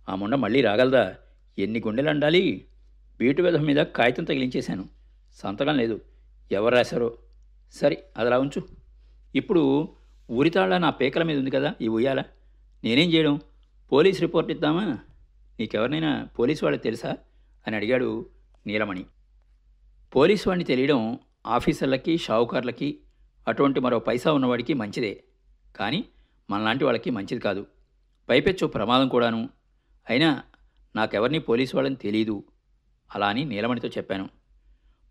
[0.08, 1.14] ఆ ముండ మళ్ళీ రాగలదా?
[1.58, 2.64] ఎన్ని గుండెలు అండాలి?
[3.18, 4.88] బీటు విధం మీద కాగితం తగిలించేశాను.
[5.34, 6.00] సంతకం లేదు.
[6.52, 7.18] ఎవరు రాశారో?
[7.72, 8.68] సరే అదిలా ఉంచు.
[9.34, 9.88] ఇప్పుడు
[10.30, 12.22] ఊరితాళ్ళ నా పేకల మీద ఉంది కదా ఈ ఉయ్యాల.
[12.84, 13.40] నేనేం చేయడం?
[13.92, 14.98] పోలీస్ రిపోర్ట్ ఇద్దామా?
[15.60, 17.16] నీకెవరినైనా పోలీసు వాళ్ళకి తెలుసా?
[17.66, 18.26] అని అడిగాడు
[18.66, 19.04] నీలమణి.
[20.16, 22.98] పోలీసు వాడిని తెలియడం ఆఫీసర్లకి షావుకార్లకి
[23.48, 25.24] అటువంటి మరో పైసా ఉన్నవాడికి మంచిదే.
[25.76, 26.04] కానీ
[26.50, 27.66] మనలాంటి వాళ్ళకి మంచిది కాదు.
[28.28, 29.48] పైపెచ్చు ప్రమాదం కూడాను.
[30.10, 30.42] అయినా
[30.96, 32.44] నాకెవరిని పోలీసు వాళ్ళని తెలీదు.
[33.14, 34.28] అలా అని నీలమణితో చెప్పాను.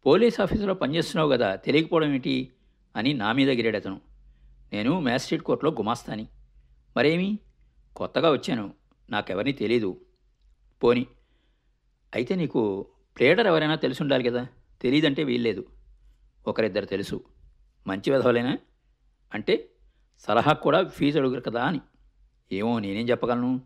[0.05, 2.51] పోలీస్ ఆఫీసులో పనిచేస్తున్నావు కదా తెలియకపోవడం ఏంటి?
[2.95, 4.01] అని నా మీద గిరాడు అతను.
[4.73, 6.27] నేను మ్యాజిస్ట్రేట్ కోర్టులో గుమాస్తాని.
[6.97, 7.39] మరేమి?
[7.95, 8.73] కొత్తగా వచ్చాను.
[9.09, 10.01] నాకెవరిని తెలీదు.
[10.83, 11.05] పోని
[12.15, 12.85] అయితే నీకు
[13.17, 14.47] ప్లేడర్ ఎవరైనా తెలిసి ఉండాలి కదా
[14.81, 15.65] తెలియదంటే వీల్లేదు.
[16.47, 17.23] ఒకరిద్దరు తెలుసు.
[17.87, 18.57] మంచి విధవలేనా?
[19.33, 19.69] అంటే
[20.19, 21.81] సలహా కూడా ఫీజు అడుగురు కదా అని.
[22.51, 23.61] ఏమో నేనేం చెప్పగలను?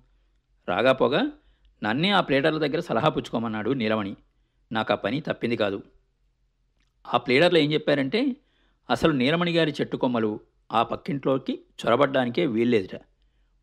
[0.70, 1.32] రాగాపోగా
[1.84, 4.16] నన్నే ఆ ప్లేడర్ల దగ్గర సలహా పుచ్చుకోమన్నాడు నీలమణి.
[4.72, 5.84] నాకు ఆ పని తప్పింది కాదు.
[7.14, 8.36] ఆ ప్లేడర్లు ఏం చెప్పారంటే
[8.90, 10.40] అసలు నీలమణి గారి చెట్టు కొమ్మలు
[10.72, 13.02] ఆ పక్కింట్లోకి చొరబడ్డానికే వీల్లేదుట.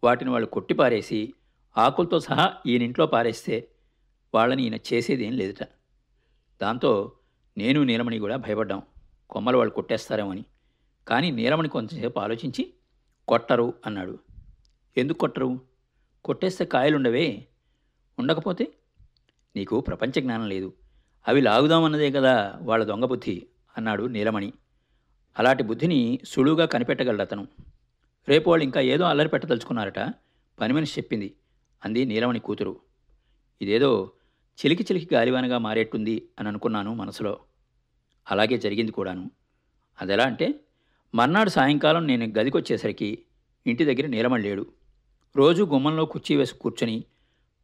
[0.05, 1.35] వాటిని వాళ్ళు కొట్టిపారేసి
[1.79, 3.69] ఆకులతో సహా ఈయనింట్లో పారేస్తే
[4.35, 5.69] వాళ్ళని ఈయన చేసేది ఏం లేదుట.
[6.63, 7.13] దాంతో
[7.57, 8.83] నేను నీలమణి కూడా భయపడ్డాం.
[9.31, 10.45] కొమ్మలు వాళ్ళు కొట్టేస్తారేమో అని
[11.09, 12.75] కానీ నీలమణి కొంతసేపు ఆలోచించి
[13.29, 14.19] కొట్టరు అన్నాడు.
[14.97, 15.61] ఎందుకు కొట్టరు?
[16.25, 17.47] కొట్టేస్తే కాయలుండవే.
[18.19, 18.75] ఉండకపోతే
[19.57, 20.73] నీకు ప్రపంచ జ్ఞానం లేదు.
[21.29, 24.53] అవి లాగుదామన్నదే కదా వాళ్ళ దొంగ బుద్ధి అన్నాడు నీలమణి.
[25.39, 27.49] అలాంటి బుద్ధిని సులువుగా కనిపెట్టగలడు అతను
[28.29, 29.99] రేపు వాళ్ళు ఇంకా ఏదో అల్లరి పెట్టదలుచుకున్నారట.
[30.61, 31.37] పని మనిషి చెప్పింది
[31.85, 32.81] అంది నీలమణి కూతురు.
[33.63, 34.13] ఇదేదో
[34.55, 37.41] చిలికి చిలికి గాలివానగా మారేట్టుంది అని అనుకున్నాను మనసులో.
[38.31, 39.31] అలాగే జరిగింది కూడాను.
[40.01, 40.61] అదెలా అంటే
[41.15, 43.19] మర్నాడు సాయంకాలం నేను గదికొచ్చేసరికి
[43.67, 44.67] ఇంటి దగ్గర నీలమణి లేడు.
[45.37, 47.05] రోజు గుమ్మంలో కుర్చీ వేసి కూర్చొని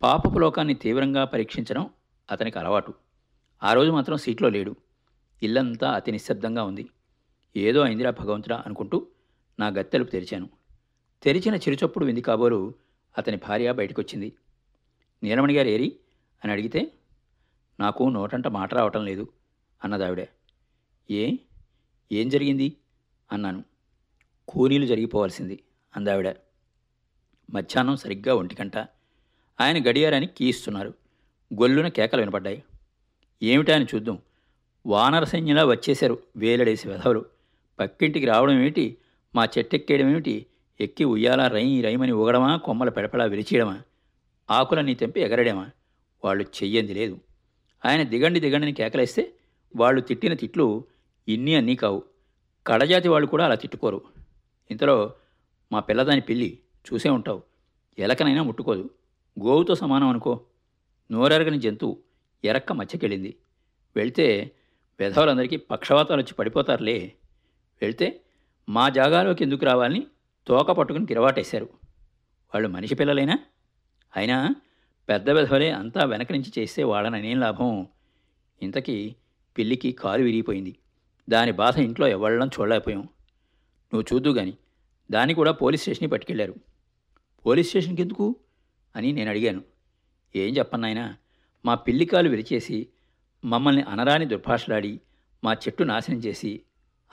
[0.02, 1.90] పాపపు లోకాన్ని తీవ్రంగా పరీక్షించడం
[2.30, 2.94] అతనికి అలవాటు.
[3.62, 4.76] ఆ రోజు మాత్రం సీట్లో లేడు.
[5.42, 6.90] ఇల్లంతా అతి నిశ్శబ్దంగా ఉంది.
[7.56, 9.06] ఏదో అయిందిరా భగవంతుడా అనుకుంటూ
[9.58, 10.48] నా గత్తెలుపు తెరిచాను.
[11.22, 12.74] తెరిచిన చిరుచప్పుడు వింది కాబోలు
[13.18, 14.32] అతని భార్య బయటకొచ్చింది.
[15.22, 15.96] నీలమణి గారు ఏరి
[16.44, 16.92] అని అడిగితే
[17.80, 19.28] నాకు నోటంట మాట రావటం లేదు
[19.84, 20.26] అన్నదావిడ.
[21.10, 21.36] ఏ?
[22.12, 22.76] ఏం జరిగింది?
[23.32, 23.64] అన్నాను.
[24.48, 25.62] కూలీలు జరిగిపోవాల్సింది
[25.96, 26.28] అందావిడ.
[27.50, 28.76] మధ్యాహ్నం సరిగ్గా ఒంటికంట.
[29.60, 30.94] ఆయన గడియారాన్ని కీయిస్తున్నారు.
[31.54, 32.62] గొల్లున కేకలు వినపడ్డాయి.
[33.42, 34.18] ఏమిటా అని చూద్దాం.
[34.86, 37.24] వానర సైన్యంలా వచ్చేశారు వేలడేసి వెధవలు.
[37.78, 38.98] పక్కింటికి రావడం ఏమిటి?
[39.34, 40.46] మా చెట్టెక్కేయడం ఏమిటి?
[40.80, 42.56] ఎక్కి ఉయ్యాల రై రైమని ఊగడమా?
[42.56, 43.82] కొమ్మల పెడపడా విరిచేయడమా?
[44.50, 45.70] ఆకులన్నీ తెంపి ఎగరడమా?
[46.24, 47.18] వాళ్ళు చెయ్యంది లేదు.
[47.84, 49.32] ఆయన దిగండి దిగండిని కేకలేస్తే
[49.76, 50.84] వాళ్ళు తిట్టిన తిట్లు
[51.28, 52.02] ఇన్ని అన్నీ కావు.
[52.66, 54.02] కడజాతి వాళ్ళు కూడా అలా తిట్టుకోరు.
[54.70, 55.14] ఇంతలో
[55.72, 56.58] మా పిల్లదాని పిల్లి
[56.92, 57.42] చూసే ఉంటావు.
[57.98, 58.90] ఎలకనైనా ముట్టుకోదు.
[59.44, 60.40] గోవుతో సమానం అనుకో.
[61.12, 61.98] నోరెరగని జంతువు
[62.44, 63.36] ఎరక్క మచ్చకెళ్ళింది
[63.96, 64.50] వెళితే
[65.00, 67.12] వెధవలందరికీ పక్షవాతాలు వచ్చి పడిపోతారులే.
[67.82, 68.20] వెళితే
[68.68, 70.06] మా జాగాలోకి ఎందుకు రావాలని
[70.46, 71.64] తోక పట్టుకుని గిరవాటేశారు.
[72.54, 73.38] వాళ్ళు మనిషి పిల్లలైనా?
[74.16, 74.54] అయినా
[75.10, 77.86] పెద్ద వెధవలే అంతా వెనక నుంచి చేస్తే వాళ్ళననేం లాభం?
[78.62, 79.14] ఇంతకీ
[79.58, 80.76] పిల్లికి కాలు విరిగిపోయింది.
[81.28, 83.00] దాని బాధ ఇంట్లో ఎవళ్ళం చూడలేకపోయాం.
[83.94, 84.52] నువ్వు చూద్దు గాని
[85.10, 86.54] దాన్ని కూడా పోలీస్ స్టేషన్కి పట్టుకెళ్ళారు
[87.46, 88.36] పోలీస్ స్టేషన్కి ఎందుకు?
[88.96, 89.62] అని నేను అడిగాను.
[90.36, 91.16] ఏం చెప్పన్నాయనా
[91.64, 92.88] మా పిల్లి కాలు విరిచేసి
[93.44, 95.00] మమ్మల్ని అనరాని దుర్భాషలాడి
[95.44, 96.60] మా చెట్టు నాశనం చేసి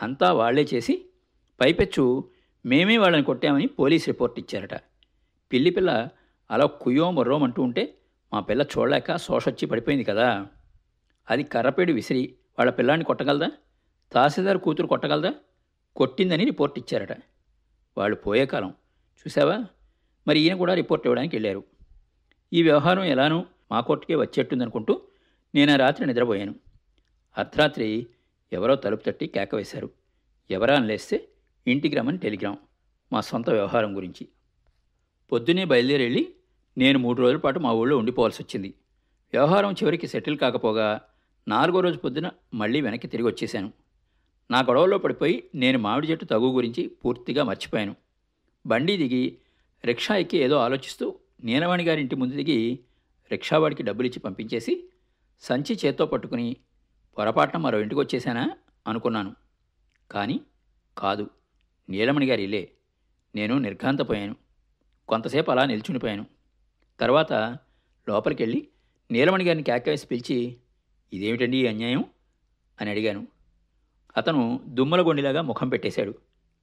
[0.01, 1.05] అంతా వాళ్ళే చేసి
[1.62, 2.29] పైపెచ్చు
[2.65, 4.73] మేమే వాళ్ళని కొట్టామని పోలీస్ రిపోర్ట్ ఇచ్చారట.
[5.53, 6.10] పిల్లి పిల్ల
[6.51, 7.97] అలా కుయ్యో మొర్రోం అంటూ ఉంటే
[8.33, 10.47] మా పిల్ల చూడలేక సోషొచ్చి పడిపోయింది కదా.
[11.29, 13.51] అది కర్రపేడు విసిరి వాళ్ళ పిల్లాన్ని కొట్టగలదా?
[14.12, 15.33] తహసీల్దార్ కూతురు కొట్టగలదా?
[15.95, 17.17] కొట్టిందని రిపోర్ట్ ఇచ్చారట.
[17.97, 18.69] వాళ్ళు పోయే కాలం.
[19.17, 19.65] చూసావా?
[20.27, 21.63] మరి ఈయన కూడా రిపోర్ట్ ఇవ్వడానికి వెళ్ళారు.
[22.53, 25.01] ఈ వ్యవహారం ఎలానూ మా కోర్టుకే వచ్చేట్టుందనుకుంటూ
[25.55, 26.55] నేను ఆ రాత్రి నిద్రపోయాను.
[27.38, 28.07] అర్ధరాత్రి
[28.53, 29.89] ఎవరో తలుపు తట్టి కేక వేశారు.
[30.51, 31.27] ఎవరా అని లేస్తే
[31.67, 32.57] ఇంటికి రమ్మని టెలిగ్రామ్
[33.13, 34.27] మా సొంత వ్యవహారం గురించి.
[35.31, 36.33] పొద్దునే బయలుదేరి వెళ్ళి
[36.77, 38.73] నేను మూడు రోజుల పాటు మా ఊళ్ళో ఉండిపోవాల్సి వచ్చింది.
[39.33, 41.01] వ్యవహారం చివరికి సెటిల్ కాకపోగా
[41.47, 43.73] నాలుగో రోజు పొద్దున మళ్ళీ వెనక్కి తిరిగి వచ్చేశాను.
[44.51, 47.95] నా గొడవలో పడిపోయి నేను మామిడి చెట్టు తగు గురించి పూర్తిగా మర్చిపోయాను.
[48.65, 49.37] బండి దిగి
[49.85, 52.79] రిక్షా ఎక్కి ఏదో ఆలోచిస్తూ నీలవాణి గారి ఇంటి ముందు దిగి
[53.31, 54.89] రిక్షావాడికి డబ్బులు ఇచ్చి పంపించేసి
[55.41, 56.55] సంచి చేత్తో పట్టుకుని
[57.17, 59.35] పొరపాటున మరో ఇంటికి వచ్చేసానా అనుకున్నాను.
[60.11, 60.41] కానీ
[60.97, 61.29] కాదు
[61.89, 62.71] నీలమణి గారి ఇల్లే.
[63.35, 64.35] నేను నిర్ఘాంతపోయాను.
[65.07, 66.37] కొంతసేపు అలా నిల్చునిపోయాను
[66.99, 67.33] తర్వాత
[68.10, 68.67] లోపలికి వెళ్ళి
[69.12, 70.57] నీలమణి గారిని కేకవేసి పిలిచి
[71.13, 72.05] ఇదేమిటండి ఈ అన్యాయం?
[72.81, 73.27] అని అడిగాను.
[74.17, 76.13] అతను దుమ్మల గొండిలాగా ముఖం పెట్టేశాడు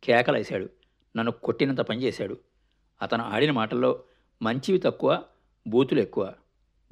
[0.05, 0.69] కేకలేశాడు
[1.17, 2.39] నన్ను కొట్టినంత పని చేశాడు.
[3.03, 4.03] అతను ఆడిన మాటల్లో
[4.43, 5.25] మంచివి తక్కువ
[5.67, 6.35] బూతులు ఎక్కువ.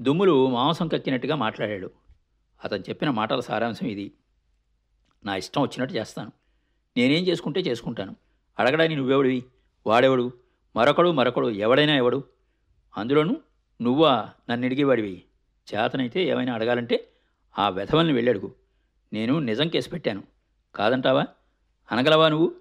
[0.00, 1.90] దుమ్ములు మాంసం కక్కినట్టుగా మాట్లాడాడు.
[2.64, 4.12] అతను చెప్పిన మాటల సారాంశం ఇది.
[5.24, 6.32] నా ఇష్టం వచ్చినట్టు చేస్తాను.
[6.96, 8.16] నేనేం చేసుకుంటే చేసుకుంటాను.
[8.58, 9.44] అడగడానికి నువ్వెవడివి?
[9.86, 10.32] వాడెవడు?
[10.76, 12.24] మరొకడు మరొకడు ఎవడైనా ఎవడు?
[12.96, 13.36] అందులోనూ
[13.82, 15.22] నువ్వా నన్ను అడిగేవాడివి
[15.74, 17.08] చేతనైతే ఏమైనా అడగాలంటే
[17.58, 18.54] ఆ వెధవల్ని వెళ్ళడుగు.
[19.12, 20.22] నేను నిజం కేసు పెట్టాను.
[20.74, 21.26] కాదంటావా?
[21.92, 22.54] అనగలవా నువ్వు?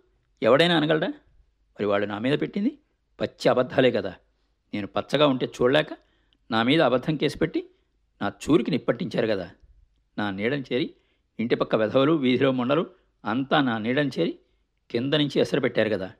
[0.43, 1.07] ఎవడైనా అనగలడా?
[1.71, 2.77] మరి వాళ్ళు నా మీద పెట్టింది
[3.21, 4.15] పచ్చి అబద్ధాలే కదా.
[4.73, 5.87] నేను పచ్చగా ఉంటే చూడలేక
[6.51, 7.69] నా మీద అబద్ధం కేసు పెట్టి
[8.21, 9.51] నా చూరికి నిప్పట్టించారు కదా.
[10.17, 10.93] నా నీడని చేరి
[11.39, 12.85] ఇంటి పక్క వెధవలు వీధిలో మొండలు
[13.25, 14.39] అంతా నా నీడని చేరి
[14.91, 16.11] కింద నుంచి ఎసరు పెట్టారు కదా.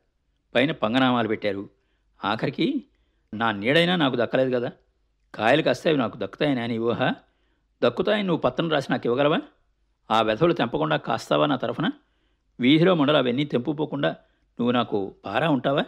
[0.55, 1.69] పైన పంగనామాలు పెట్టారు.
[2.25, 2.83] ఆఖరికి
[3.33, 4.71] నా నీడైనా నాకు దక్కలేదు కదా.
[5.33, 7.11] కాయలు కాస్తే అవి నాకు దక్కుతాయని అని ఊహ.
[7.83, 9.39] దక్కుతాయని నువ్వు పత్రం రాసి నాకు ఇవ్వగలవా?
[10.09, 11.91] ఆ వెధవులు తెంపకుండా కాస్తావా నా తరఫున?
[12.59, 14.09] వీధిలో మండలు అవన్నీ తెంపుపోకుండా
[14.59, 15.85] నువ్వు నాకు పారా ఉంటావా?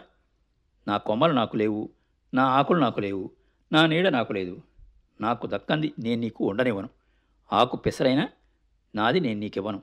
[0.88, 1.90] నా కొమ్మలు నాకు లేవు
[2.34, 3.30] నా ఆకులు నాకు లేవు
[3.72, 4.62] నా నీడ నాకు లేదు.
[5.20, 6.88] నాకు దక్కంది నేను నీకు ఉండనివ్వను.
[7.52, 8.28] ఆకు పిసరైనా
[8.94, 9.82] నాది నేను నీకు ఇవ్వను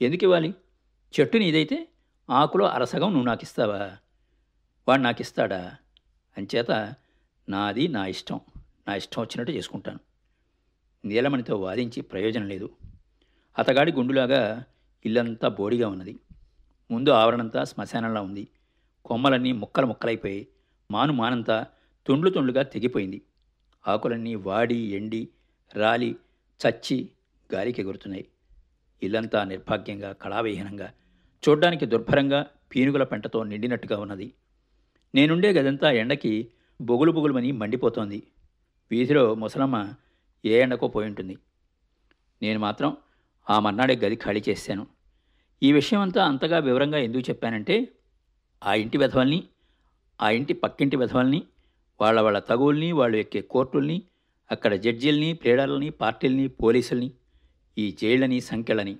[0.00, 0.54] ఎందుకు ఇవ్వాలి?
[1.14, 1.88] చెట్టు నీదైతే
[2.30, 3.98] ఆకులో అరసగం నువ్వు నాకు ఇస్తావా
[4.88, 5.76] వాడు నాకు ఇస్తాడా
[6.38, 6.94] అంచేత
[7.48, 8.40] నాది నా ఇష్టం.
[8.88, 9.98] నా ఇష్టం వచ్చినట్టు చేసుకుంటాను.
[11.04, 12.70] నీలమణితో వాదించి ప్రయోజనం లేదు.
[13.58, 14.64] అతగాడి గుండులాగా
[15.06, 16.20] ఇల్లంతా బోడిగా ఉన్నది.
[16.90, 18.48] ముందు ఆవరణంతా శ్మశానంలా ఉంది.
[19.04, 20.48] కొమ్మలన్నీ ముక్కలు ముక్కలైపోయి
[20.90, 21.66] మాను మానంతా
[22.06, 23.22] తుండ్లు తుండ్లుగా తెగిపోయింది.
[23.88, 25.28] ఆకులన్నీ వాడి ఎండి
[25.74, 26.16] రాలి
[26.60, 27.08] చచ్చి
[27.54, 28.28] గాలికి ఎగురుతున్నాయి.
[29.02, 30.92] ఇల్లంతా నిర్భాగ్యంగా కళావిహీనంగా
[31.48, 34.32] చూడ్డానికి దుర్భరంగా పీనుగుల పెంటతో నిండినట్టుగా ఉన్నది.
[35.14, 36.50] నేనుండే గదంతా ఎండకి
[36.80, 38.22] బొగులు బొగులుమని మండిపోతోంది.
[38.90, 39.94] వీధిలో ముసలమ్మ
[40.44, 41.38] ఏ ఎండకో పోయి ఉంటుంది
[42.42, 42.96] నేను మాత్రం
[43.48, 44.86] ఆ మర్నాడే గది ఖాళీ చేశాను.
[45.62, 47.94] ఈ విషయం అంతా అంతగా వివరంగా ఎందుకు చెప్పానంటే
[48.62, 49.48] ఆ ఇంటి వెధవల్ని
[50.20, 51.42] ఆ ఇంటి పక్కింటి వెధవల్ని
[52.00, 54.02] వాళ్ళ వాళ్ళ తగుల్ని వాళ్ళు ఎక్కే కోర్టుల్ని
[54.50, 57.12] అక్కడ జడ్జీల్ని ప్లేడర్లని పార్టీల్ని పోలీసుల్ని
[57.78, 58.96] ఈ జైళ్ళని సంఖ్యలని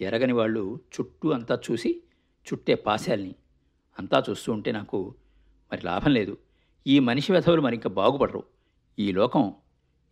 [0.00, 2.02] ఎరగని వాళ్ళు చుట్టూ అంతా చూసి
[2.46, 3.34] చుట్టే పాశాల్ని
[3.98, 4.98] అంతా చూస్తూ ఉంటే నాకు
[5.72, 6.38] మరి లాభం లేదు.
[6.86, 8.44] ఈ మనిషి వెధవులు మరింక బాగుపడరు.
[8.98, 9.54] ఈ లోకం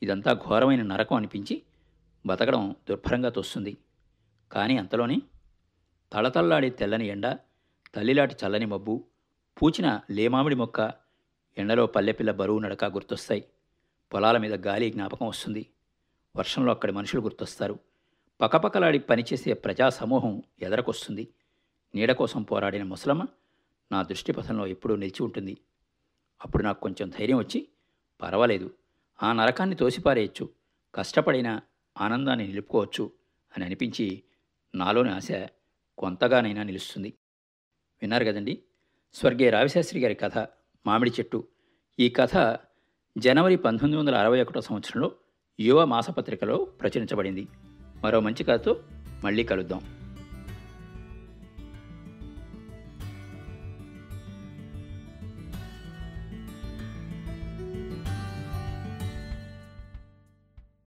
[0.03, 1.63] ఇదంతా ఘోరమైన నరకం అనిపించి
[2.27, 3.77] బతకడం దుర్భరంగా తోస్తుంది.
[4.53, 5.23] కానీ అంతలోనే
[6.13, 7.37] తళతళ్ళాడే తెల్లని ఎండ
[7.95, 9.05] తల్లిలాటి చల్లని మబ్బు
[9.63, 10.93] పూచిన లేమామిడి మొక్క
[11.59, 13.45] ఎండలో పల్లెపిల్ల బరువు నడక గుర్తొస్తాయి.
[14.15, 15.67] పొలాల మీద గాలి జ్ఞాపకం వస్తుంది.
[16.37, 17.79] వర్షంలో అక్కడి మనుషులు గుర్తొస్తారు.
[18.41, 21.29] పకపకలాడి పనిచేసే ప్రజా సమూహం ఎదరకొస్తుంది.
[21.95, 23.27] నీడ కోసం పోరాడిన ముసలమ్మ
[23.93, 25.57] నా దృష్టిపథంలో ఎప్పుడూ నిలిచి ఉంటుంది.
[26.45, 27.69] అప్పుడు నాకు కొంచెం ధైర్యం వచ్చి
[28.23, 28.75] పర్వాలేదు
[29.23, 30.49] ఆ నరకాన్ని తోసిపారేయచ్చు.
[30.95, 31.61] కష్టపడిన
[32.01, 33.11] ఆనందాన్ని నిలుపుకోవచ్చు
[33.57, 34.23] అని అనిపించి
[34.75, 35.29] నాలోని ఆశ
[35.99, 37.09] కొంతగానైనా నిలుస్తుంది.
[38.03, 38.63] విన్నారు కదండి?
[39.15, 40.39] స్వర్గీయ రావిశాస్త్రి గారి కథ
[40.87, 41.49] మామిడి చెట్టు.
[42.01, 42.59] ఈ కథ
[43.19, 45.13] జనవరి పంతొమ్మిది వందల అరవై ఒకటో సంవత్సరంలో
[45.61, 47.49] యువ మాసపత్రికలో ప్రచురించబడింది.
[48.05, 48.85] మరో మంచి కథతో
[49.25, 50.06] మళ్ళీ కలుద్దాం.